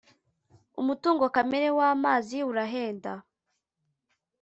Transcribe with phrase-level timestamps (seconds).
[0.81, 3.11] umutungo kamere w ‘amazi urahenda.